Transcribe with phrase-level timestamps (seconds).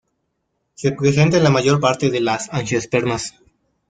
[0.73, 3.35] Se presenta en la mayor parte de las angiospermas.